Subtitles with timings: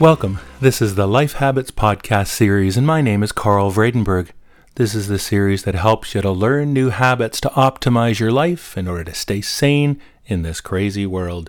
[0.00, 0.40] Welcome.
[0.60, 4.30] This is the Life Habits Podcast series, and my name is Carl Vredenberg.
[4.74, 8.76] This is the series that helps you to learn new habits to optimize your life
[8.76, 11.48] in order to stay sane in this crazy world.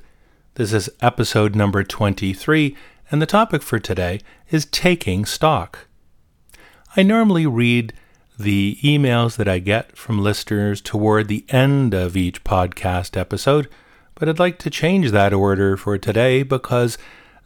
[0.54, 2.78] This is episode number 23,
[3.10, 4.20] and the topic for today
[4.52, 5.88] is taking stock.
[6.96, 7.94] I normally read
[8.38, 13.68] the emails that I get from listeners toward the end of each podcast episode,
[14.14, 17.00] but I'd like to change that order for today because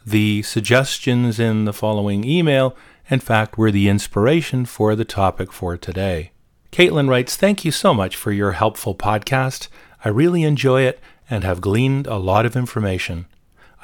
[0.05, 2.76] the suggestions in the following email,
[3.09, 6.31] in fact, were the inspiration for the topic for today.
[6.71, 9.67] Caitlin writes, Thank you so much for your helpful podcast.
[10.05, 10.99] I really enjoy it
[11.30, 13.26] and have gleaned a lot of information.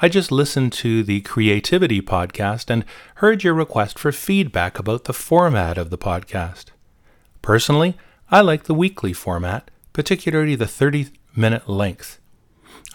[0.00, 2.84] I just listened to the Creativity podcast and
[3.16, 6.66] heard your request for feedback about the format of the podcast.
[7.40, 7.96] Personally,
[8.30, 12.20] I like the weekly format, particularly the 30 minute length.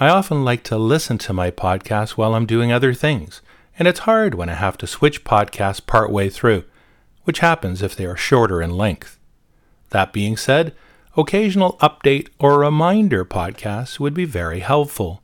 [0.02, 3.44] I often like to listen to my podcast while I'm doing other things,
[3.78, 6.64] and it's hard when I have to switch podcasts partway through,
[7.26, 9.20] which happens if they are shorter in length.
[9.92, 10.74] That being said,
[11.16, 15.22] occasional update or reminder podcasts would be very helpful.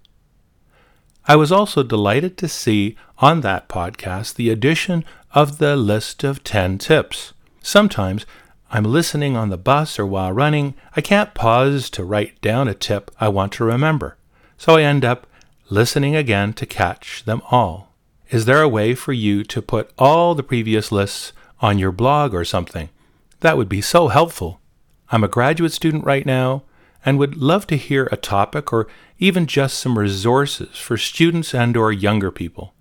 [1.27, 6.43] I was also delighted to see on that podcast the addition of the list of
[6.43, 7.33] 10 tips.
[7.63, 8.27] Sometimes
[8.69, 12.75] I'm listening on the bus or while running, I can't pause to write down a
[12.75, 14.17] tip I want to remember,
[14.57, 15.27] so I end up
[15.69, 17.93] listening again to catch them all.
[18.29, 22.33] Is there a way for you to put all the previous lists on your blog
[22.33, 22.89] or something?
[23.39, 24.59] That would be so helpful.
[25.09, 26.63] I'm a graduate student right now
[27.05, 28.87] and would love to hear a topic or
[29.19, 32.73] even just some resources for students and or younger people.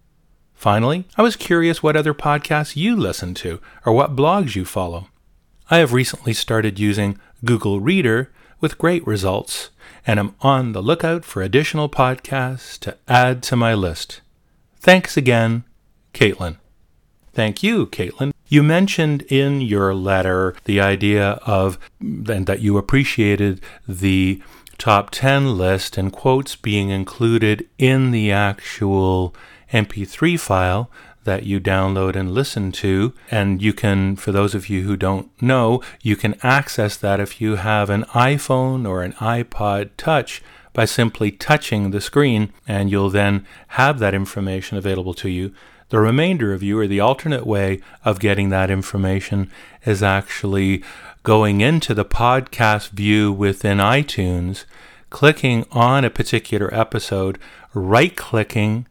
[0.55, 5.09] Finally, I was curious what other podcasts you listen to or what blogs you follow.
[5.71, 9.71] I have recently started using Google Reader with great results,
[10.07, 14.21] and I'm on the lookout for additional podcasts to add to my list.
[14.79, 15.65] Thanks again,
[16.15, 16.59] Caitlin.
[17.33, 18.33] Thank you, Caitlin.
[18.49, 24.41] You mentioned in your letter the idea of and that you appreciated the
[24.79, 29.35] top 10 list and quotes being included in the actual
[29.73, 30.91] MP3 file
[31.27, 33.13] that you download and listen to.
[33.31, 37.41] And you can, for those of you who don't know, you can access that if
[37.41, 40.43] you have an iPhone or an iPod Touch
[40.73, 45.53] by simply touching the screen, and you'll then have that information available to you.
[45.89, 49.51] The remainder of you, or the alternate way of getting that information,
[49.85, 50.83] is actually
[51.23, 54.65] going into the podcast view within iTunes,
[55.11, 57.39] clicking on a particular episode,
[57.73, 58.87] right clicking,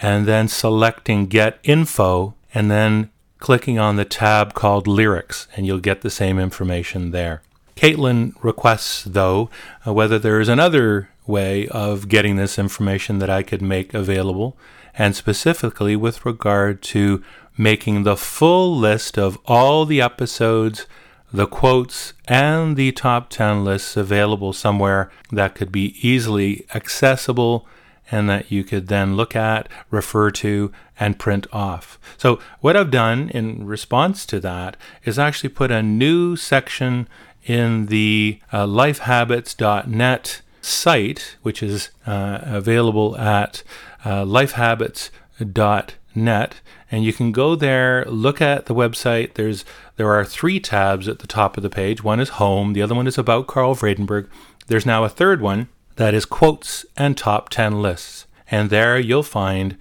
[0.00, 5.78] and then selecting Get Info, and then clicking on the tab called Lyrics, and you'll
[5.78, 7.42] get the same information there.
[7.76, 9.50] Caitlin requests, though,
[9.86, 14.56] uh, whether there is another way of getting this information that I could make available
[14.96, 17.22] and specifically with regard to
[17.56, 20.86] making the full list of all the episodes,
[21.32, 27.66] the quotes, and the top 10 lists available somewhere that could be easily accessible
[28.10, 31.98] and that you could then look at, refer to, and print off.
[32.16, 37.08] So, what I've done in response to that is actually put a new section
[37.44, 43.62] in the uh, lifehabits.net site, which is uh, available at
[44.04, 46.54] uh, lifehabits.net.
[46.90, 49.34] And you can go there, look at the website.
[49.34, 49.64] There's
[49.96, 52.04] there are three tabs at the top of the page.
[52.04, 54.28] One is home, the other one is about Carl Vredenberg.
[54.66, 58.26] There's now a third one that is quotes and top 10 lists.
[58.50, 59.76] And there you'll find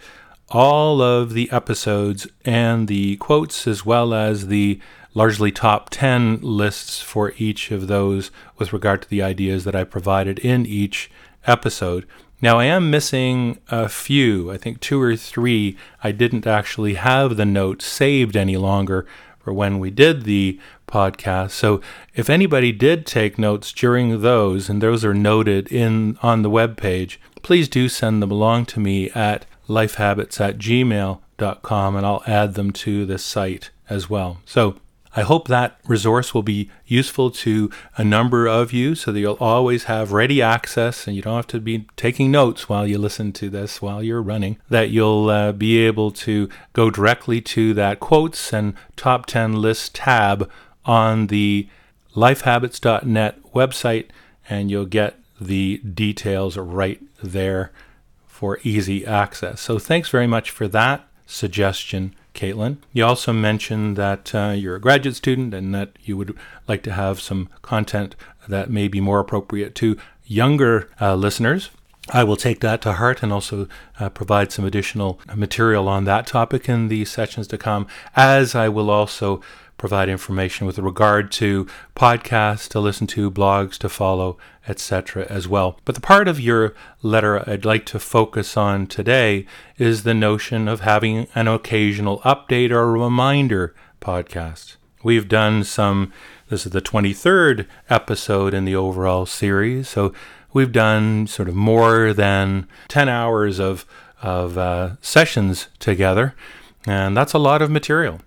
[0.50, 4.80] all of the episodes and the quotes as well as the
[5.14, 9.84] largely top 10 lists for each of those with regard to the ideas that I
[9.84, 11.12] provided in each
[11.46, 12.06] episode.
[12.42, 15.78] Now, I am missing a few, I think two or three.
[16.04, 19.06] I didn't actually have the notes saved any longer
[19.44, 21.52] for when we did the podcast.
[21.52, 21.82] So,
[22.16, 26.78] if anybody did take notes during those, and those are noted in on the web
[26.78, 32.54] page, please do send them along to me at lifehabits at gmail.com and I'll add
[32.54, 34.40] them to the site as well.
[34.46, 34.78] So,
[35.16, 39.38] I hope that resource will be useful to a number of you so that you'll
[39.40, 43.32] always have ready access and you don't have to be taking notes while you listen
[43.34, 48.00] to this while you're running, that you'll uh, be able to go directly to that
[48.00, 50.50] quotes and top 10 list tab
[50.86, 51.68] on the
[52.16, 54.08] lifehabits.net website
[54.50, 57.72] and you'll get the details right there
[58.26, 59.62] for easy access.
[59.62, 62.78] So thanks very much for that suggestion Caitlin.
[62.92, 66.36] You also mentioned that uh, you're a graduate student and that you would
[66.68, 68.16] like to have some content
[68.48, 71.70] that may be more appropriate to younger uh, listeners.
[72.10, 76.28] I will take that to heart and also uh, provide some additional material on that
[76.28, 79.42] topic in the sessions to come, as I will also
[79.84, 85.28] provide information with regard to podcasts to listen to, blogs to follow, etc.
[85.30, 85.78] as well.
[85.84, 89.46] But the part of your letter I'd like to focus on today
[89.78, 94.78] is the notion of having an occasional update or reminder podcast.
[95.04, 96.14] We've done some,
[96.48, 100.14] this is the 23rd episode in the overall series, so
[100.54, 103.86] we've done sort of more than 10 hours of,
[104.22, 106.36] of uh, sessions together,
[106.88, 108.22] and that's a lot of material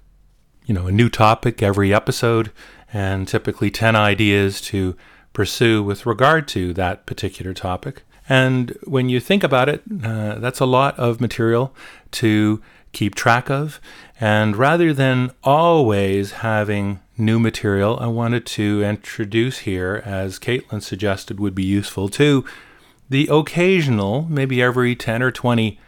[0.66, 2.50] you know, a new topic every episode
[2.92, 4.96] and typically 10 ideas to
[5.32, 8.02] pursue with regard to that particular topic.
[8.28, 11.74] And when you think about it, uh, that's a lot of material
[12.12, 12.60] to
[12.92, 13.80] keep track of.
[14.20, 21.38] And rather than always having new material, I wanted to introduce here, as Caitlin suggested
[21.38, 22.44] would be useful too,
[23.08, 25.78] the occasional, maybe every 10 or 20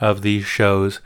[0.00, 1.00] of these shows,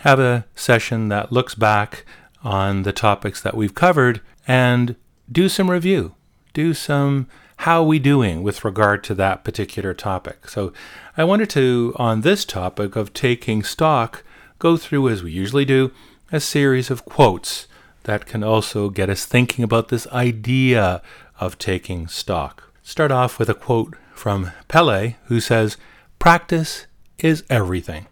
[0.00, 2.04] have a session that looks back
[2.42, 4.96] on the topics that we've covered and
[5.30, 6.14] do some review.
[6.52, 7.28] Do some
[7.58, 10.48] how we doing with regard to that particular topic.
[10.48, 10.72] So
[11.16, 14.24] I wanted to, on this topic of taking stock,
[14.58, 15.92] go through, as we usually do,
[16.32, 17.68] a series of quotes
[18.04, 21.02] that can also get us thinking about this idea
[21.38, 22.72] of taking stock.
[22.82, 25.76] Start off with a quote from Pele, who says,
[26.18, 26.86] Practice
[27.18, 28.06] is everything.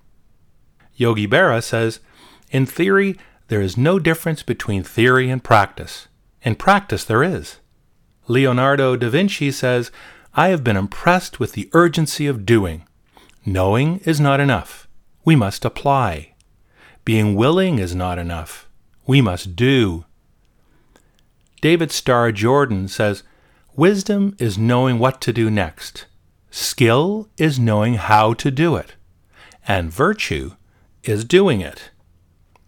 [0.95, 2.01] Yogi Berra says,
[2.51, 3.17] In theory,
[3.49, 6.09] there is no difference between theory and practice.
[6.43, 7.59] In practice, there is.
[8.29, 9.91] Leonardo da Vinci says,
[10.35, 12.85] I have been impressed with the urgency of doing.
[13.45, 14.87] Knowing is not enough.
[15.25, 16.35] We must apply.
[17.05, 18.69] Being willing is not enough.
[19.07, 20.05] We must do.
[21.63, 23.23] David Starr Jordan says,
[23.75, 26.05] Wisdom is knowing what to do next.
[26.51, 28.95] Skill is knowing how to do it.
[29.67, 30.53] And virtue
[31.05, 31.91] is doing it.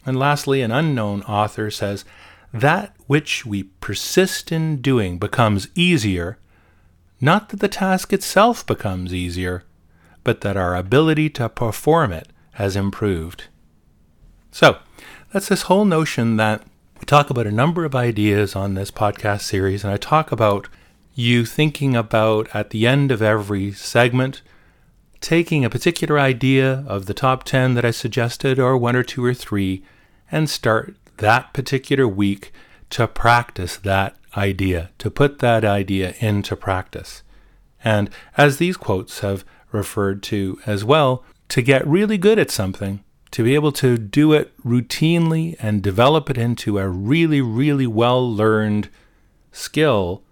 [0.04, 2.04] And lastly, an unknown author says,
[2.52, 6.38] That which we persist in doing becomes easier,
[7.20, 9.64] not that the task itself becomes easier,
[10.24, 13.44] but that our ability to perform it has improved.
[14.50, 14.78] So,
[15.32, 16.62] that's this whole notion that
[16.98, 20.68] we talk about a number of ideas on this podcast series, and I talk about
[21.14, 24.42] you thinking about at the end of every segment
[25.20, 29.24] taking a particular idea of the top 10 that I suggested, or one or two
[29.24, 29.82] or three,
[30.30, 32.52] and start that particular week
[32.90, 37.22] to practice that idea, to put that idea into practice.
[37.84, 43.02] And as these quotes have referred to as well, to get really good at something,
[43.32, 48.32] to be able to do it routinely and develop it into a really, really well
[48.32, 48.88] learned
[49.52, 50.22] skill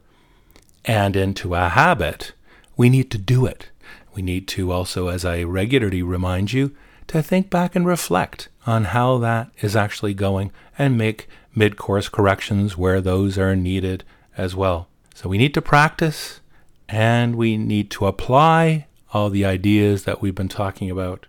[0.84, 2.32] and into a habit,
[2.76, 3.70] we need to do it.
[4.18, 6.74] We need to also, as I regularly remind you,
[7.06, 12.08] to think back and reflect on how that is actually going and make mid course
[12.08, 14.02] corrections where those are needed
[14.36, 14.88] as well.
[15.14, 16.40] So we need to practice
[16.88, 21.26] and we need to apply all the ideas that we've been talking about.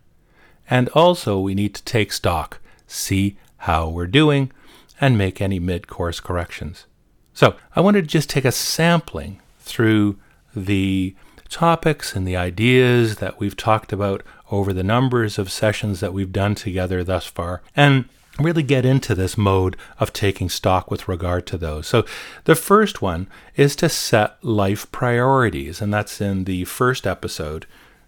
[0.67, 4.51] And also, we need to take stock, see how we're doing,
[4.99, 6.87] and make any mid course corrections.
[7.35, 10.17] So, I wanted to just take a sampling through
[10.55, 11.13] the
[11.49, 16.31] topics and the ideas that we've talked about over the numbers of sessions that we've
[16.31, 18.05] done together thus far and
[18.39, 21.87] really get into this mode of taking stock with regard to those.
[21.87, 22.05] So,
[22.45, 27.65] the first one is to set life priorities, and that's in the first episode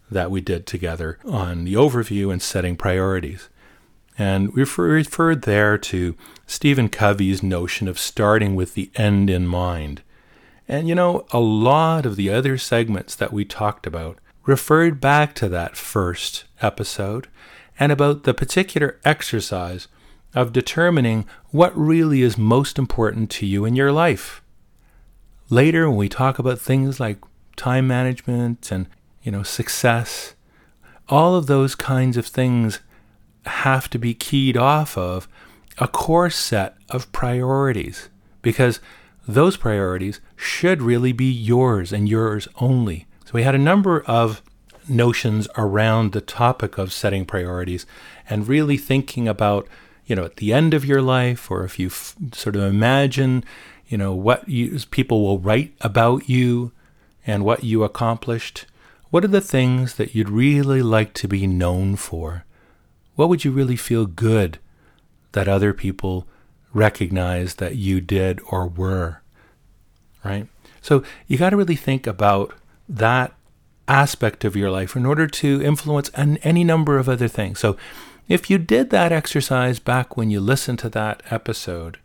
[0.10, 3.50] that we did together on the overview and setting priorities.
[4.18, 10.02] And we referred there to Stephen Covey's notion of starting with the end in mind.
[10.72, 15.36] And you know, a lot of the other segments that we talked about referred back
[15.36, 17.28] to that first episode
[17.78, 19.90] and about the particular exercise
[20.34, 24.42] of determining what really is most important to you in your life.
[25.50, 27.18] Later, when we talk about things like
[27.58, 28.88] time management and,
[29.24, 30.36] you know, success,
[31.10, 32.80] all of those kinds of things
[33.46, 35.28] have to be keyed off of
[35.80, 38.08] a core set of priorities
[38.42, 38.80] because
[39.28, 43.06] those priorities should really be yours and yours only.
[43.26, 44.42] So we had a number of
[44.88, 47.86] notions around the topic of setting priorities
[48.30, 49.68] and really thinking about,
[50.06, 53.44] you know, at the end of your life, or if you f- sort of imagine,
[53.88, 56.72] you know, what you, people will write about you
[57.26, 58.66] and what you accomplished.
[59.12, 62.46] What are the things that you'd really like to be known for?
[63.16, 64.58] What would you really feel good
[65.34, 66.28] that other people
[66.74, 69.22] recognize that you did or were,
[70.24, 70.48] right?
[70.82, 72.54] So you got to really think about
[72.88, 73.34] that
[73.88, 77.60] aspect of your life in order to influence an, any number of other things.
[77.60, 77.78] So,
[78.28, 81.98] if you did that exercise back when you listened to that episode,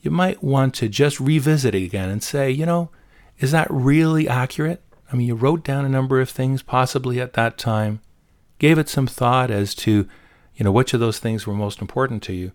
[0.00, 2.90] you might want to just revisit it again and say, you know,
[3.38, 4.82] is that really accurate?
[5.12, 8.00] I mean, you wrote down a number of things possibly at that time,
[8.58, 10.08] gave it some thought as to,
[10.54, 12.52] you know, which of those things were most important to you.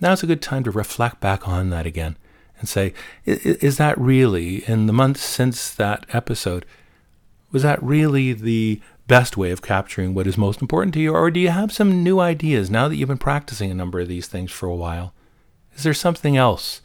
[0.00, 2.16] Now's a good time to reflect back on that again
[2.58, 2.92] and say,
[3.24, 6.64] is that really, in the months since that episode,
[7.50, 11.14] was that really the best way of capturing what is most important to you?
[11.14, 14.08] Or do you have some new ideas now that you've been practicing a number of
[14.08, 15.14] these things for a while?
[15.74, 16.82] Is there something else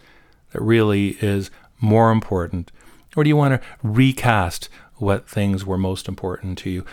[0.51, 2.72] that really is more important?
[3.15, 6.86] Or do you want to recast what things were most important to you?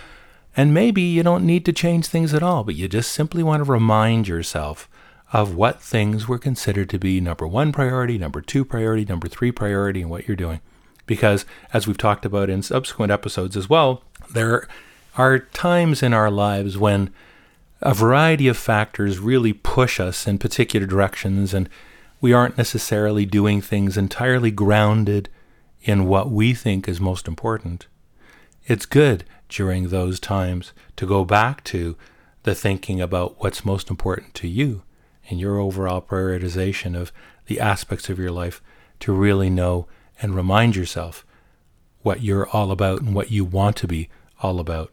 [0.57, 3.65] And maybe you don't need to change things at all, but you just simply want
[3.65, 4.89] to remind yourself
[5.33, 9.53] of what things were considered to be number one priority, number two priority, number three
[9.53, 10.61] priority, and what you're doing.
[11.07, 14.67] Because, as we've talked about in subsequent episodes as well, there
[15.17, 17.13] are times in our lives when
[17.81, 21.69] a variety of factors really push us in particular directions, and
[22.21, 25.29] we aren't necessarily doing things entirely grounded
[25.83, 27.87] in what we think is most important.
[28.67, 31.97] It's good during those times to go back to
[32.43, 34.83] the thinking about what's most important to you
[35.29, 37.13] and your overall prioritization of
[37.47, 38.63] the aspects of your life
[39.01, 39.87] to really know
[40.21, 41.25] and remind yourself
[42.03, 44.09] what you're all about and what you want to be
[44.43, 44.93] all about.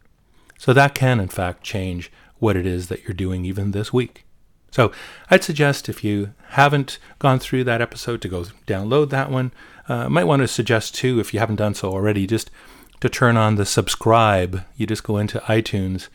[0.58, 4.24] So that can, in fact, change what it is that you're doing even this week.
[4.70, 4.92] So
[5.30, 9.52] I'd suggest if you haven't gone through that episode to go download that one.
[9.88, 12.50] Uh, might want to suggest too, if you haven't done so already, just
[13.00, 14.64] to turn on the subscribe.
[14.76, 16.08] You just go into iTunes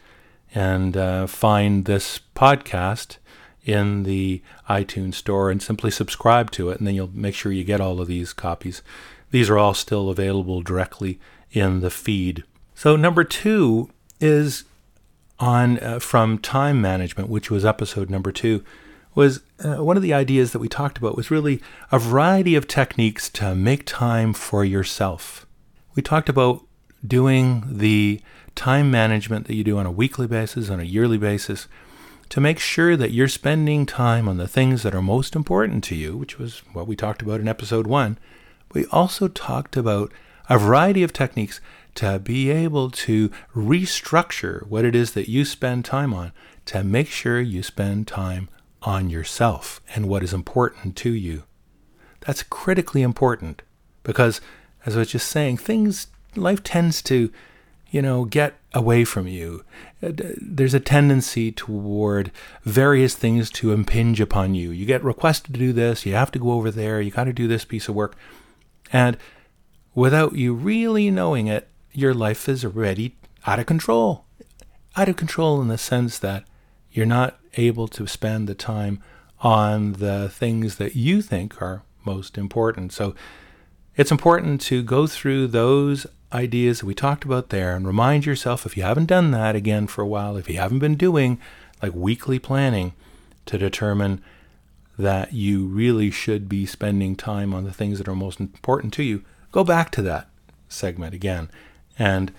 [0.53, 3.17] and uh, find this podcast
[3.65, 7.63] in the iTunes store and simply subscribe to it, and then you'll make sure you
[7.63, 8.82] get all of these copies.
[9.32, 11.20] These are all still available directly
[11.51, 12.43] in the feed.
[12.75, 13.89] So, number two
[14.20, 14.63] is
[15.39, 18.63] on uh, from time management, which was episode number two.
[19.15, 22.67] Was uh, one of the ideas that we talked about was really a variety of
[22.67, 25.46] techniques to make time for yourself.
[25.96, 26.65] We talked about
[27.05, 28.22] doing the
[28.55, 31.67] time management that you do on a weekly basis, on a yearly basis,
[32.34, 35.94] to make sure that you're spending time on the things that are most important to
[35.94, 38.18] you, which was what we talked about in episode one.
[38.74, 40.12] We also talked about
[40.50, 41.62] a variety of techniques
[41.94, 46.32] to be able to restructure what it is that you spend time on
[46.66, 48.50] to make sure you spend time
[48.82, 51.44] on yourself and what is important to you.
[52.22, 53.62] That's critically important
[54.02, 54.42] because,
[54.88, 57.32] as I was just saying, things, life tends to
[57.94, 59.64] you know, get away from you.
[60.02, 62.32] Uh, there's a tendency toward
[62.64, 64.72] various things to impinge upon you.
[64.72, 67.34] You get requested to do this, you have to go over there, you got to
[67.34, 68.16] do this piece of work.
[68.92, 69.16] And
[69.94, 74.26] without you really knowing it, your life is already out of control.
[74.96, 76.46] Out of control in the sense that
[76.92, 79.04] you're not able to spend the time
[79.42, 82.92] on the things that you think are most important.
[82.92, 83.14] So
[83.96, 88.66] it's important to go through those ideas that we talked about there and remind yourself
[88.66, 91.40] if you haven't done that again for a while, if you haven't been doing
[91.82, 92.94] like weekly planning
[93.46, 94.22] to determine
[94.98, 99.04] that you really should be spending time on the things that are most important to
[99.04, 100.30] you, go back to that
[100.70, 101.50] segment again
[101.98, 102.32] and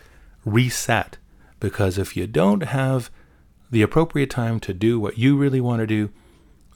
[0.45, 1.17] reset.
[1.61, 3.11] Because if you don't have
[3.71, 6.11] the appropriate time to do what you really want to do,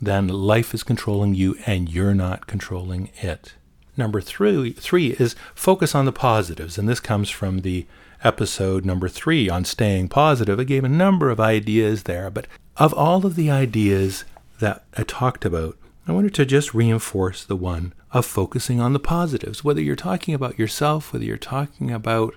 [0.00, 3.54] then life is controlling you and you're not controlling it.
[3.98, 6.78] Number three, three is focus on the positives.
[6.78, 7.84] And this comes from the
[8.22, 10.58] episode number three on staying positive.
[10.58, 14.24] I gave a number of ideas there, but of all of the ideas
[14.60, 15.76] that I talked about,
[16.06, 19.62] I wanted to just reinforce the one of focusing on the positives.
[19.62, 22.34] Whether you're talking about yourself, whether you're talking about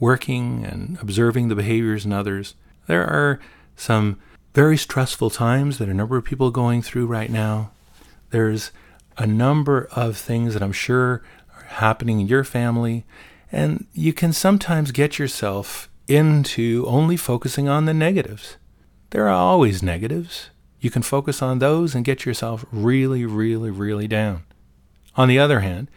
[0.00, 2.54] working and observing the behaviors in others,
[2.86, 3.40] there are
[3.76, 4.18] some
[4.54, 7.70] very stressful times that a number of people are going through right now.
[8.30, 8.72] There's
[9.16, 11.22] a number of things that I'm sure
[11.56, 13.04] are happening in your family,
[13.52, 18.56] and you can sometimes get yourself into only focusing on the negatives.
[19.10, 20.50] There are always negatives.
[20.80, 24.42] You can focus on those and get yourself really, really, really down.
[25.16, 25.88] On the other hand,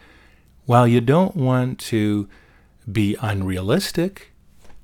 [0.66, 2.28] while you don't want to
[2.90, 4.32] be unrealistic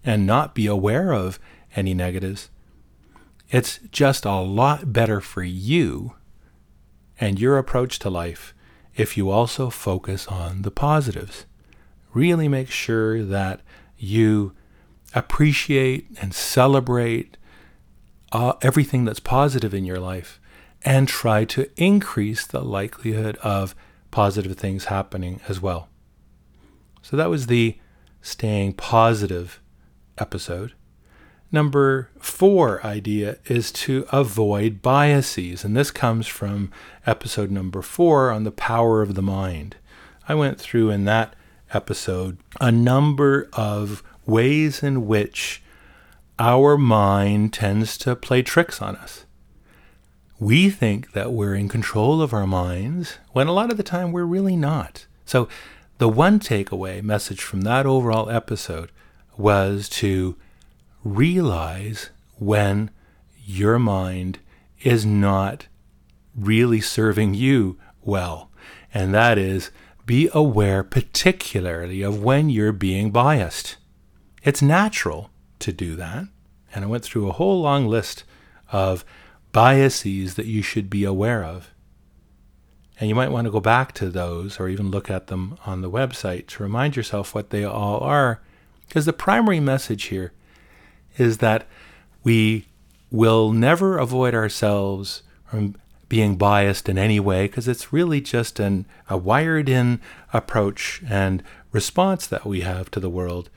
[0.05, 1.39] and not be aware of
[1.77, 2.51] any negatives,
[3.51, 6.15] it's just a lot better for you
[7.25, 8.55] and your approach to life
[8.95, 11.47] if you also focus on the positives.
[12.13, 13.63] Really make sure that
[13.97, 14.53] you
[15.15, 17.39] appreciate and celebrate
[18.31, 20.39] uh, everything that's positive in your life
[20.83, 23.75] and try to increase the likelihood of
[24.11, 25.89] positive things happening as well.
[27.01, 27.79] So that was the
[28.21, 29.63] staying positive
[30.19, 30.75] episode.
[31.55, 36.73] Number four idea is to avoid biases, and this comes from
[37.07, 39.77] episode number four on the power of the mind.
[40.29, 41.37] I went through in that
[41.73, 45.63] episode a number of ways in which
[46.41, 49.25] our mind tends to play tricks on us.
[50.41, 54.11] We think that we're in control of our minds when a lot of the time
[54.11, 55.07] we're really not.
[55.25, 55.49] So,
[55.99, 58.91] the one takeaway message from that overall episode
[59.37, 60.35] was to
[61.05, 62.91] realize when
[63.45, 64.39] your mind
[64.83, 65.67] is not
[66.35, 68.51] really serving you well.
[68.93, 69.71] And that is
[70.07, 73.77] be aware, particularly, of when you're being biased.
[74.43, 75.31] It's natural
[75.61, 76.27] to do that.
[76.75, 78.25] And I went through a whole long list
[78.73, 79.05] of
[79.53, 81.71] biases that you should be aware of.
[83.01, 85.81] And you might want to go back to those or even look at them on
[85.81, 88.41] the website to remind yourself what they all are.
[88.87, 90.33] Because the primary message here
[91.17, 91.67] is that
[92.23, 92.67] we
[93.11, 95.77] will never avoid ourselves from
[96.09, 100.01] being biased in any way because it's really just an, a wired in
[100.33, 101.43] approach and
[101.73, 103.51] response that we have to the world.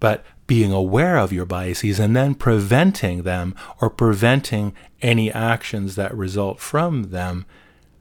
[0.00, 6.14] But being aware of your biases and then preventing them or preventing any actions that
[6.14, 7.46] result from them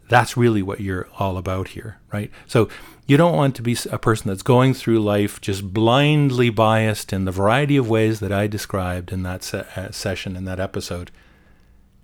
[0.09, 2.29] that's really what you're all about here, right?
[2.47, 2.69] So
[3.05, 7.25] you don't want to be a person that's going through life just blindly biased in
[7.25, 11.11] the variety of ways that I described in that se- uh, session, in that episode,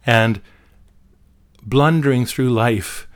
[0.05, 0.41] and
[1.63, 3.07] blundering through life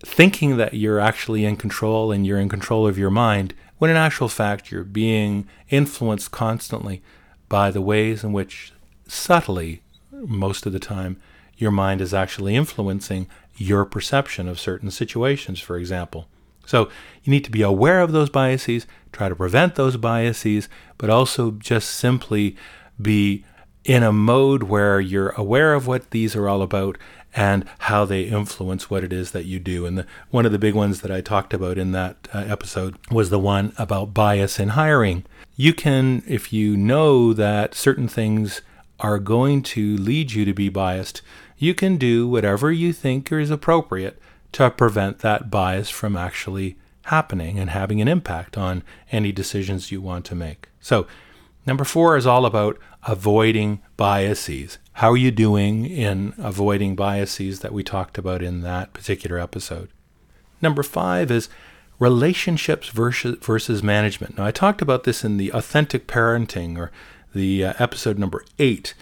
[0.00, 3.96] thinking that you're actually in control and you're in control of your mind, when in
[3.96, 7.02] actual fact you're being influenced constantly
[7.48, 8.72] by the ways in which
[9.06, 9.82] subtly,
[10.12, 11.20] most of the time,
[11.56, 16.28] your mind is actually influencing your perception of certain situations, for example.
[16.66, 16.90] So
[17.24, 20.68] you need to be aware of those biases, try to prevent those biases,
[20.98, 22.56] but also just simply
[23.00, 23.44] be
[23.84, 26.98] in a mode where you're aware of what these are all about
[27.34, 29.86] and how they influence what it is that you do.
[29.86, 32.96] And the, one of the big ones that I talked about in that uh, episode
[33.10, 35.24] was the one about bias in hiring.
[35.54, 38.62] You can, if you know that certain things
[38.98, 41.20] are going to lead you to be biased,
[41.58, 44.20] you can do whatever you think is appropriate
[44.52, 48.82] to prevent that bias from actually happening and having an impact on
[49.12, 50.68] any decisions you want to make.
[50.80, 51.06] So,
[51.66, 54.78] number four is all about avoiding biases.
[54.94, 59.88] How are you doing in avoiding biases that we talked about in that particular episode?
[60.60, 61.48] Number five is
[61.98, 64.36] relationships versus, versus management.
[64.36, 66.90] Now, I talked about this in the authentic parenting or
[67.34, 68.94] the uh, episode number eight.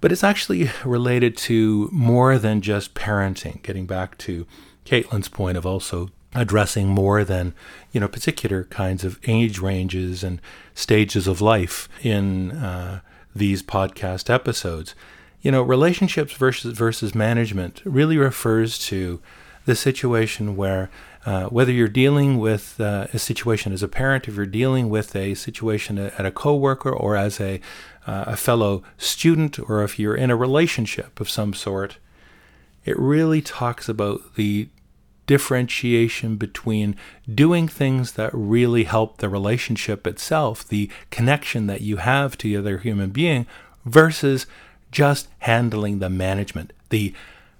[0.00, 4.46] But it's actually related to more than just parenting, getting back to
[4.84, 7.54] Caitlin's point of also addressing more than
[7.92, 10.40] you know particular kinds of age ranges and
[10.74, 13.00] stages of life in uh,
[13.34, 14.94] these podcast episodes.
[15.42, 19.20] You know, relationships versus versus management really refers to
[19.66, 20.90] the situation where
[21.26, 25.16] uh, whether you're dealing with uh, a situation as a parent, if you're dealing with
[25.16, 27.60] a situation at a coworker or as a
[28.06, 31.96] uh, a fellow student or if you're in a relationship of some sort,
[32.84, 34.68] it really talks about the
[35.26, 36.96] differentiation between
[37.32, 42.56] doing things that really help the relationship itself, the connection that you have to the
[42.56, 43.46] other human being,
[43.84, 44.46] versus
[44.90, 47.14] just handling the management, the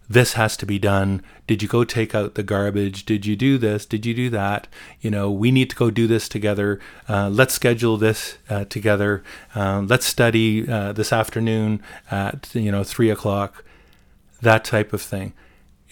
[0.09, 1.23] this has to be done.
[1.47, 3.05] Did you go take out the garbage?
[3.07, 3.87] Did you do this?
[3.87, 4.69] Did you do that?
[5.01, 6.79] You know, we need to go do this together.
[7.09, 9.25] Uh, let's schedule this uh, together.
[9.55, 13.65] Uh, let's study uh, this afternoon at, you know, three o'clock.
[14.43, 15.33] That type of thing.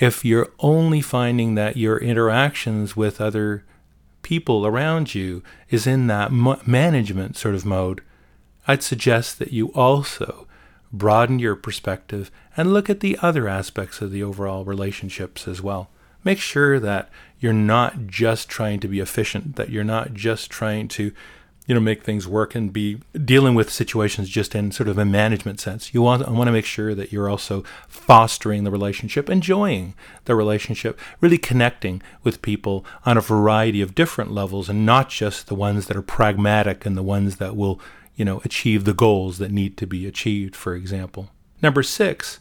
[0.02, 3.64] If you're only finding that your interactions with other
[4.22, 8.00] people around you is in that management sort of mode,
[8.66, 10.48] I'd suggest that you also
[10.92, 15.88] broaden your perspective, and look at the other aspects of the overall relationships as well.
[16.24, 20.88] Make sure that you're not just trying to be efficient, that you're not just trying
[20.88, 21.12] to
[21.72, 25.06] you know make things work and be dealing with situations just in sort of a
[25.06, 29.30] management sense you want, I want to make sure that you're also fostering the relationship
[29.30, 29.94] enjoying
[30.26, 35.46] the relationship really connecting with people on a variety of different levels and not just
[35.46, 37.80] the ones that are pragmatic and the ones that will
[38.14, 41.30] you know, achieve the goals that need to be achieved, for example.
[41.62, 42.40] Number six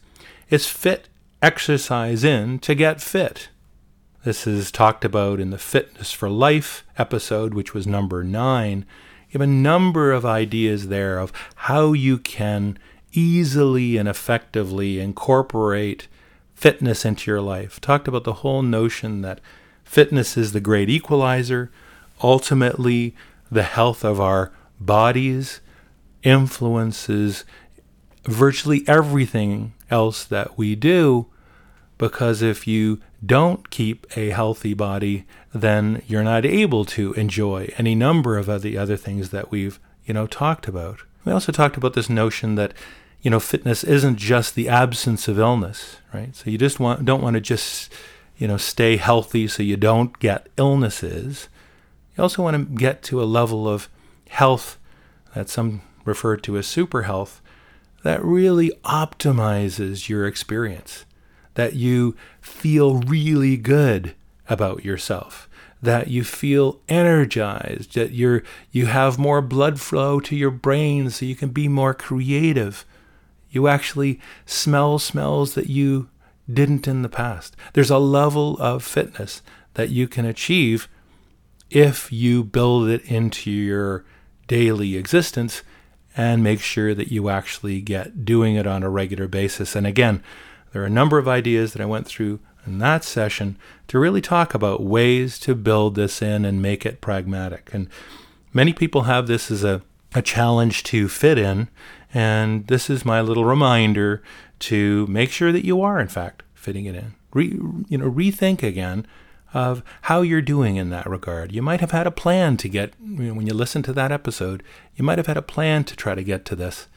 [0.49, 1.07] is fit
[1.41, 3.49] exercise in to get fit.
[4.23, 8.85] This is talked about in the Fitness for Life episode, which was number nine.
[9.31, 12.77] You have a number of ideas there of how you can
[13.13, 16.09] easily and effectively incorporate
[16.53, 17.79] fitness into your life.
[17.79, 19.39] Talked about the whole notion that
[19.85, 21.71] fitness is the great equalizer.
[22.21, 23.15] Ultimately,
[23.49, 25.61] the health of our bodies
[26.23, 27.45] influences
[28.25, 31.27] virtually everything else that we do
[31.97, 37.95] because if you don't keep a healthy body, then you're not able to enjoy any
[37.95, 41.01] number of the other things that we've you know talked about.
[41.25, 42.73] We also talked about this notion that
[43.21, 46.35] you know fitness isn't just the absence of illness, right?
[46.35, 47.91] So you just want don't want to just
[48.37, 51.49] you know stay healthy so you don't get illnesses.
[52.15, 53.89] You also want to get to a level of
[54.29, 54.77] health
[55.35, 57.41] that some refer to as super health
[58.03, 61.05] that really optimizes your experience
[61.53, 64.15] that you feel really good
[64.51, 65.47] about yourself
[65.81, 71.25] that you feel energized that you're you have more blood flow to your brain so
[71.25, 72.85] you can be more creative.
[73.49, 76.09] You actually smell smells that you
[76.51, 77.55] didn't in the past.
[77.73, 79.41] There's a level of fitness
[79.73, 80.89] that you can achieve
[81.69, 84.05] if you build it into your
[84.47, 85.63] daily existence
[86.15, 89.77] and make sure that you actually get doing it on a regular basis.
[89.77, 90.21] And again
[90.73, 94.21] there are a number of ideas that I went through in that session to really
[94.21, 97.69] talk about ways to build this in and make it pragmatic.
[97.73, 97.87] And
[98.53, 99.81] many people have this as a,
[100.13, 101.69] a challenge to fit in,
[102.13, 104.21] and this is my little reminder
[104.59, 107.15] to make sure that you are, in fact, fitting it in.
[107.33, 107.47] Re,
[107.87, 109.07] you know, rethink again
[109.53, 111.51] of how you're doing in that regard.
[111.51, 114.11] You might have had a plan to get, you know, when you listen to that
[114.11, 114.63] episode,
[114.95, 116.87] you might have had a plan to try to get to this,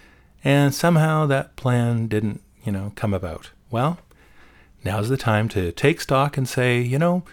[0.44, 3.50] and somehow that plan didn't, you know, come about.
[3.70, 3.98] Well,
[4.84, 7.24] now's the time to take stock and say, you know,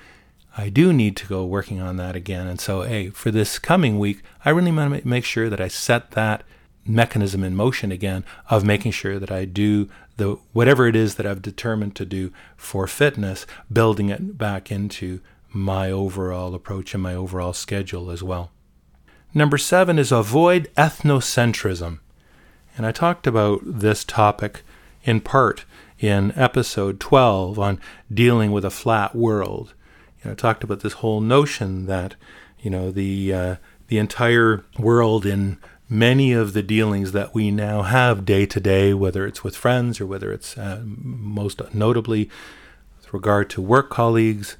[0.57, 2.47] I do need to go working on that again.
[2.47, 5.67] And so, hey, for this coming week, I really want to make sure that I
[5.67, 6.43] set that
[6.85, 9.87] mechanism in motion again of making sure that I do
[10.17, 15.21] the whatever it is that I've determined to do for fitness, building it back into
[15.49, 18.51] my overall approach and my overall schedule as well.
[19.33, 21.99] Number seven is avoid ethnocentrism.
[22.75, 24.63] And I talked about this topic
[25.03, 25.65] in part
[26.01, 27.79] in episode 12 on
[28.11, 29.73] dealing with a flat world.
[30.19, 32.15] You know, I talked about this whole notion that,
[32.59, 33.55] you know, the uh,
[33.87, 38.93] the entire world in many of the dealings that we now have day to day,
[38.93, 42.29] whether it's with friends or whether it's uh, most notably
[42.97, 44.57] with regard to work colleagues,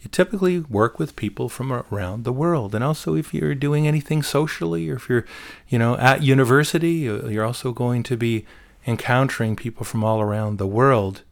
[0.00, 2.74] you typically work with people from around the world.
[2.74, 5.24] And also, if you're doing anything socially or if you're,
[5.68, 8.44] you know, at university, you're also going to be
[8.86, 11.22] encountering people from all around the world,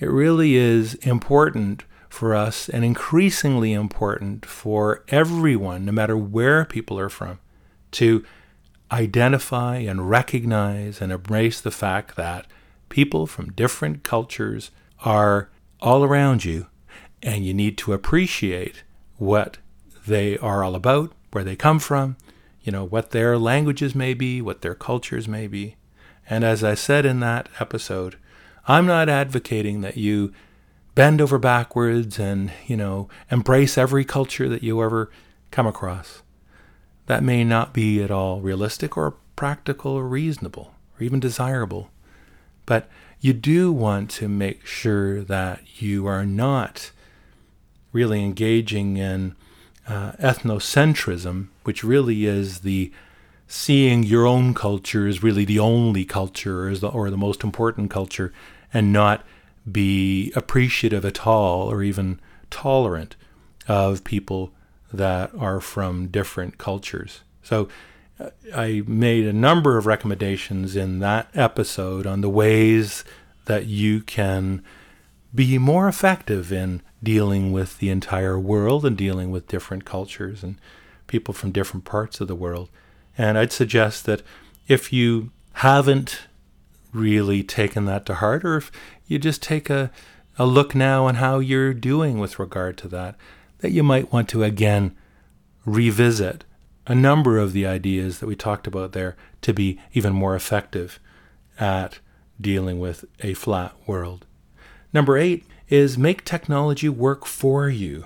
[0.00, 6.98] it really is important for us and increasingly important for everyone, no matter where people
[6.98, 7.38] are from,
[7.90, 8.24] to
[8.90, 12.46] identify and recognize and embrace the fact that
[12.88, 14.70] people from different cultures
[15.04, 16.66] are all around you
[17.22, 18.82] and you need to appreciate
[19.16, 19.58] what
[20.06, 22.16] they are all about, where they come from,
[22.62, 25.76] you know, what their languages may be, what their cultures may be.
[26.28, 28.16] And as I said in that episode,
[28.66, 30.32] I'm not advocating that you
[30.94, 35.10] bend over backwards and, you know, embrace every culture that you ever
[35.50, 36.22] come across.
[37.06, 41.90] That may not be at all realistic or practical or reasonable or even desirable.
[42.66, 46.90] But you do want to make sure that you are not
[47.92, 49.34] really engaging in
[49.88, 52.92] uh, ethnocentrism, which really is the
[53.48, 57.90] seeing your own culture as really the only culture or, the, or the most important
[57.90, 58.32] culture
[58.72, 59.24] and not
[59.70, 63.16] be appreciative at all or even tolerant
[63.66, 64.52] of people
[64.92, 67.22] that are from different cultures.
[67.42, 67.68] So
[68.20, 73.02] uh, I made a number of recommendations in that episode on the ways
[73.46, 74.62] that you can
[75.34, 80.56] be more effective in dealing with the entire world and dealing with different cultures and
[81.06, 82.68] people from different parts of the world.
[83.18, 84.22] And I'd suggest that
[84.68, 86.20] if you haven't
[86.92, 88.70] really taken that to heart, or if
[89.06, 89.90] you just take a,
[90.38, 93.16] a look now on how you're doing with regard to that,
[93.58, 94.96] that you might want to again
[95.66, 96.44] revisit
[96.86, 100.98] a number of the ideas that we talked about there to be even more effective
[101.58, 101.98] at
[102.40, 104.24] dealing with a flat world.
[104.92, 108.04] Number eight is make technology work for you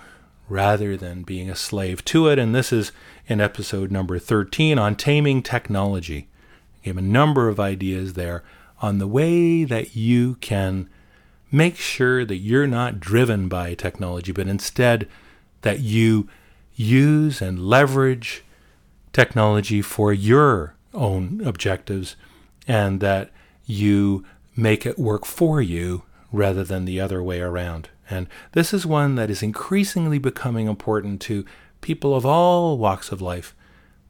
[0.49, 2.39] rather than being a slave to it.
[2.39, 2.93] And this is
[3.33, 6.29] in episode number 13 on taming technology.
[6.83, 8.45] I gave a number of ideas there
[8.81, 10.89] on the way that you can
[11.51, 15.09] make sure that you're not driven by technology, but instead
[15.63, 16.29] that you
[16.75, 18.45] use and leverage
[19.13, 22.17] technology for your own objectives
[22.69, 23.31] and that
[23.65, 27.89] you make it work for you rather than the other way around.
[28.11, 31.47] And this is one that is increasingly becoming important to
[31.83, 33.55] people of all walks of life,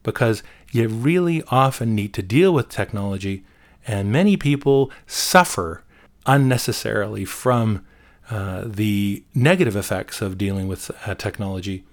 [0.05, 3.45] because you really often need to deal with technology,
[3.87, 5.83] and many people suffer
[6.25, 7.85] unnecessarily from
[8.31, 11.85] uh, the negative effects of dealing with uh, technology.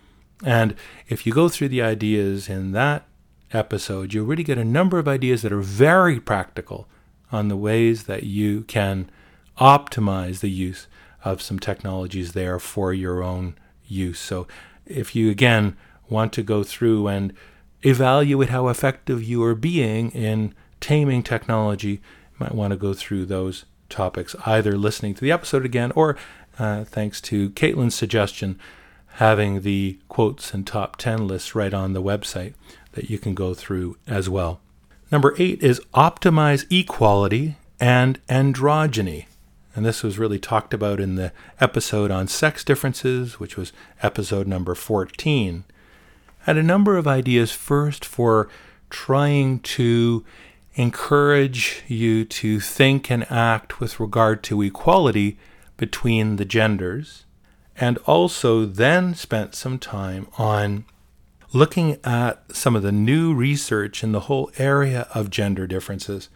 [0.45, 0.75] And
[1.07, 3.07] if you go through the ideas in that
[3.51, 6.87] episode, you'll really get a number of ideas that are very practical
[7.31, 9.09] on the ways that you can
[9.57, 10.87] optimize the use
[11.25, 14.19] of some technologies there for your own use.
[14.19, 14.47] So
[14.89, 15.77] if you again
[16.09, 17.33] want to go through and
[17.83, 21.99] evaluate how effective you are being in taming technology, you
[22.39, 26.17] might want to go through those topics, either listening to the episode again or,
[26.57, 28.59] uh, thanks to Caitlin's suggestion,
[29.13, 32.53] having the quotes and top 10 lists right on the website
[32.93, 34.59] that you can go through as well.
[35.11, 39.25] Number eight is optimize equality and androgyny.
[39.75, 44.47] And this was really talked about in the episode on sex differences, which was episode
[44.47, 45.63] number 14.
[46.39, 48.49] Had a number of ideas first for
[48.89, 50.25] trying to
[50.75, 55.37] encourage you to think and act with regard to equality
[55.77, 57.25] between the genders,
[57.77, 60.85] and also then spent some time on
[61.53, 66.29] looking at some of the new research in the whole area of gender differences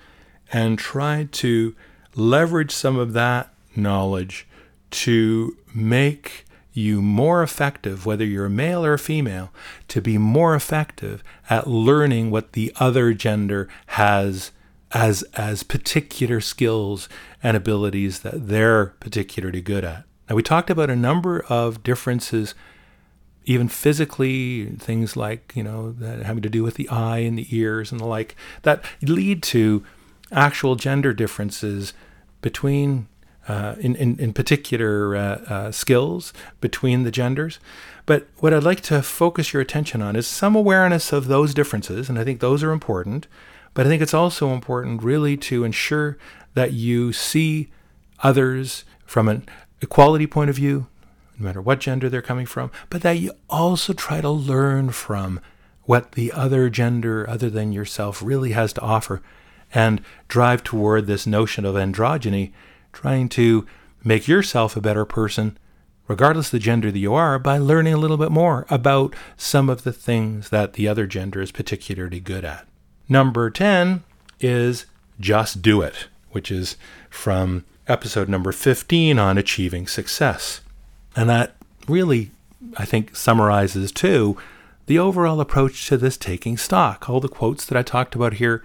[0.52, 1.76] and tried to
[2.16, 4.48] leverage some of that knowledge
[4.92, 9.52] to make you more effective, whether you're a male or a female,
[9.88, 14.52] to be more effective at learning what the other gender has
[14.92, 17.10] as, as particular skills
[17.42, 20.04] and abilities that they're particularly good at.
[20.30, 22.56] Now, we talked about a number of differences,
[23.46, 27.92] even physically, things like, you know, having to do with the eye and the ears
[27.92, 29.84] and the like, that lead to
[30.34, 31.94] actual gender differences
[32.42, 33.08] between
[33.48, 37.60] uh, in, in, in particular uh, uh, skills between the genders.
[38.06, 42.10] But what I'd like to focus your attention on is some awareness of those differences,
[42.10, 43.28] and I think those are important.
[43.74, 46.18] But I think it's also important, really, to ensure
[46.54, 47.70] that you see
[48.20, 49.48] others from an
[49.82, 50.88] equality point of view,
[51.38, 55.40] no matter what gender they're coming from, but that you also try to learn from
[55.84, 59.22] what the other gender, other than yourself, really has to offer
[59.74, 62.52] and drive toward this notion of androgyny
[62.92, 63.66] trying to
[64.04, 65.58] make yourself a better person,
[66.08, 69.70] regardless of the gender that you are, by learning a little bit more about some
[69.70, 72.68] of the things that the other gender is particularly good at.
[73.10, 74.04] Number 10
[74.40, 74.86] is
[75.20, 76.78] Just Do It, which is
[77.10, 80.62] from episode number 15 on achieving success.
[81.16, 81.56] And that
[81.88, 82.32] really,
[82.78, 84.38] I think, summarizes too
[84.86, 87.10] the overall approach to this taking stock.
[87.10, 88.64] All the quotes that I talked about here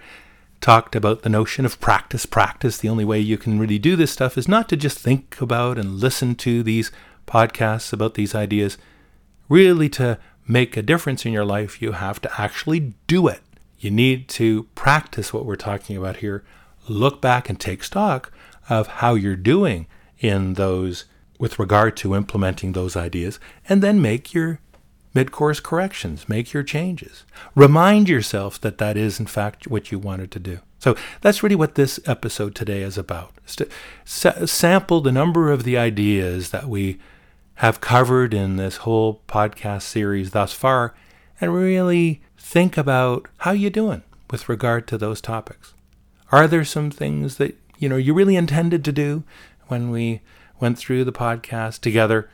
[0.61, 2.77] talked about the notion of practice, practice.
[2.77, 5.77] The only way you can really do this stuff is not to just think about
[5.77, 6.91] and listen to these
[7.27, 8.77] podcasts about these ideas.
[9.47, 10.17] Really, to
[10.47, 13.41] make a difference in your life, you have to actually do it.
[13.77, 16.43] You need to practice what we're talking about here.
[16.87, 18.31] Look back and take stock
[18.69, 19.87] of how you're doing
[20.19, 21.05] in those
[21.39, 24.59] with regard to implementing those ideas, and then make your
[25.13, 27.23] mid course corrections, make your changes.
[27.55, 30.59] Remind yourself that that is, in fact, what you wanted to do.
[30.79, 33.33] So that's really what this episode today is about.
[33.45, 33.67] Is to
[34.05, 36.99] sa- sample the number of the ideas that we
[37.55, 40.95] have covered in this whole podcast series thus far
[41.41, 45.73] and really think about how you're doing with regard to those topics.
[46.31, 49.23] Are there some things that you know you really intended to do
[49.67, 50.21] when we
[50.59, 52.29] went through the podcast together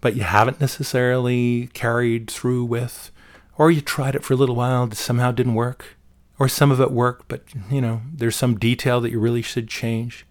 [0.00, 3.10] but you haven't necessarily carried through with,
[3.58, 5.96] or you tried it for a little while, somehow didn't work,
[6.38, 9.68] or some of it worked, but you know, there's some detail that you really should
[9.68, 10.26] change.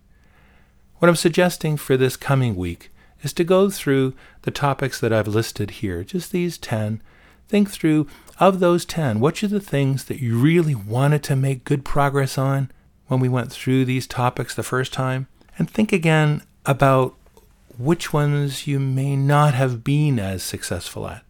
[1.00, 2.90] What I'm suggesting for this coming week
[3.22, 7.02] is to go through the topics that I've listed here, just these 10.
[7.48, 8.08] Think through,
[8.40, 12.38] of those 10, which are the things that you really wanted to make good progress
[12.38, 12.72] on
[13.08, 15.28] when we went through these topics the first time?
[15.58, 17.16] And think again about
[17.78, 21.24] which ones you may not have been as successful at.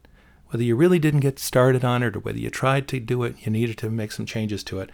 [0.47, 3.35] Whether you really didn't get started on it or whether you tried to do it,
[3.41, 4.89] you needed to make some changes to it.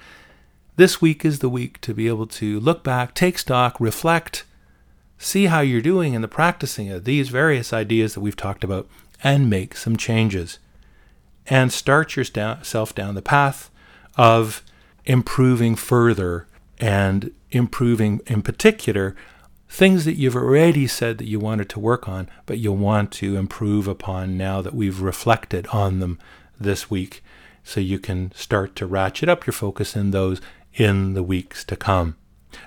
[0.77, 4.45] This week is the week to be able to look back, take stock, reflect,
[5.17, 8.87] see how you're doing in the practicing of these various ideas that we've talked about,
[9.23, 10.57] and make some changes.
[11.47, 13.69] And start yourself down the path
[14.15, 14.63] of
[15.05, 16.47] improving further
[16.79, 19.15] and improving, in particular,
[19.71, 23.38] things that you've already said that you wanted to work on, but you'll want to
[23.38, 26.19] improve upon now that we've reflected on them
[26.60, 27.23] this week.
[27.63, 30.41] So you can start to ratchet up your focus in those
[30.73, 32.17] in the weeks to come.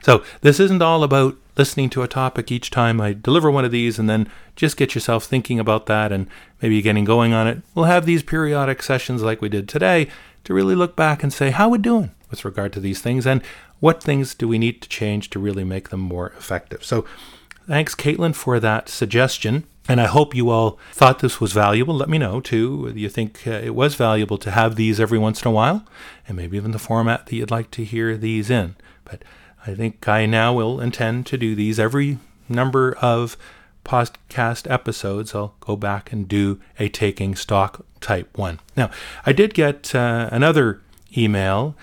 [0.03, 3.71] So this isn't all about listening to a topic each time I deliver one of
[3.71, 6.27] these and then just get yourself thinking about that and
[6.63, 7.61] maybe getting going on it.
[7.75, 10.09] We'll have these periodic sessions like we did today
[10.45, 13.27] to really look back and say, how we doing with regard to these things?
[13.27, 13.43] And
[13.79, 16.85] what things do we need to change to really make them more effective?
[16.85, 17.05] So
[17.69, 19.65] thanks, Caitlin, for that suggestion.
[19.89, 21.95] And I hope you all thought this was valuable.
[21.95, 25.19] Let me know too whether you think uh, it was valuable to have these every
[25.19, 25.85] once in a while,
[26.27, 28.77] and maybe even the format that you'd like to hear these in.
[29.05, 29.23] But
[29.67, 32.19] I think I now will intend to do these every
[32.49, 33.37] number of
[33.85, 35.35] podcast episodes.
[35.35, 38.61] I'll go back and do a taking stock type one.
[38.77, 38.91] Now,
[39.27, 40.81] I did get uh, another
[41.17, 41.77] email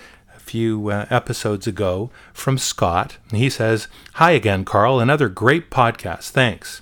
[0.52, 3.18] few uh, episodes ago from Scott.
[3.32, 5.00] He says, Hi again, Carl.
[5.00, 6.30] Another great podcast.
[6.30, 6.82] Thanks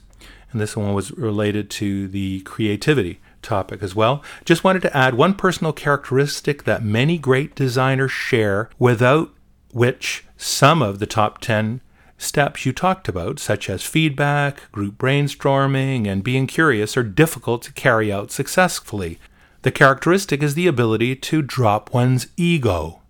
[0.52, 4.24] and this one was related to the creativity topic as well.
[4.46, 9.32] Just wanted to add one personal characteristic that many great designers share, without
[9.72, 11.82] which some of the top 10
[12.18, 17.74] steps you talked about, such as feedback, group brainstorming, and being curious, are difficult to
[17.74, 19.20] carry out successfully.
[19.62, 23.02] The characteristic is the ability to drop one's ego.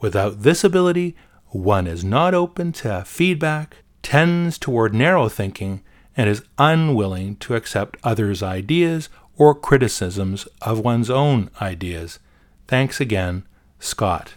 [0.00, 5.82] Without this ability, one is not open to feedback, tends toward narrow thinking,
[6.16, 12.18] and is unwilling to accept others' ideas or criticisms of one's own ideas.
[12.66, 13.44] Thanks again,
[13.78, 14.34] Scott.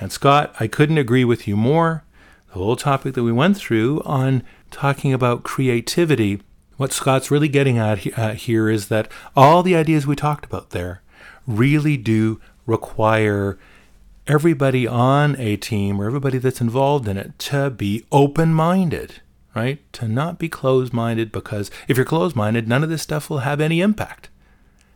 [0.00, 2.04] And Scott, I couldn't agree with you more.
[2.48, 6.42] The whole topic that we went through on talking about creativity,
[6.76, 11.02] what Scott's really getting at here is that all the ideas we talked about there
[11.46, 13.58] really do require
[14.26, 19.20] everybody on a team or everybody that's involved in it to be open minded
[19.54, 19.80] right?
[19.94, 23.38] To not be closed minded because if you're closed minded, none of this stuff will
[23.38, 24.28] have any impact.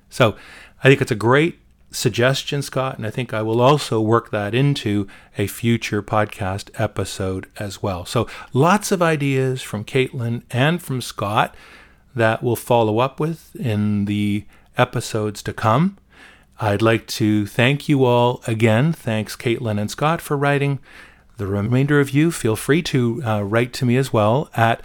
[0.08, 0.36] So
[0.82, 1.58] I think it's a great
[1.90, 5.06] suggestion, Scott, and I think I will also work that into
[5.38, 8.04] a future podcast episode as well.
[8.04, 11.54] So lots of ideas from Caitlin and from Scott
[12.14, 14.46] that we'll follow up with in the
[14.78, 15.98] episodes to come.
[16.58, 18.92] I'd like to thank you all again.
[18.92, 20.78] Thanks, Caitlin and Scott, for writing
[21.36, 24.80] the remainder of you, feel free to uh, write to me as well at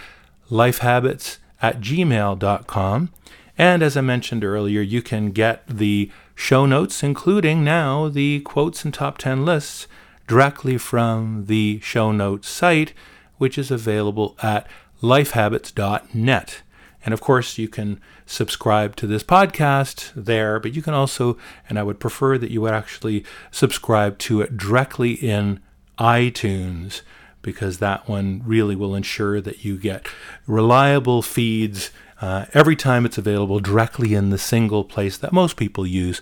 [0.50, 3.10] lifehabits at gmail.com.
[3.58, 8.84] And as I mentioned earlier, you can get the show notes, including now the quotes
[8.84, 9.88] and top 10 lists,
[10.28, 12.94] directly from the show notes site,
[13.38, 14.68] which is available at
[15.02, 16.62] lifehabits.net.
[17.04, 21.38] And of course, you can subscribe to this podcast there, but you can also,
[21.68, 25.60] and I would prefer that you would actually subscribe to it directly in
[25.98, 27.02] iTunes
[27.42, 30.08] because that one really will ensure that you get
[30.46, 35.88] reliable feeds uh, every time it's available directly in the single place that most people
[35.88, 36.22] use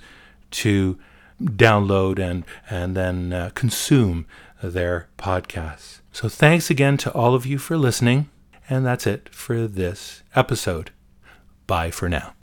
[0.52, 0.98] to
[1.42, 4.26] download and and then uh, consume
[4.62, 6.00] their podcasts.
[6.12, 8.30] So thanks again to all of you for listening,
[8.70, 10.92] and that's it for this episode.
[11.68, 12.34] Bye for now.